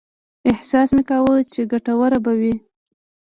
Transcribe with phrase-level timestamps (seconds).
[0.51, 2.53] احساس مې کاوه چې ګټوره به وي.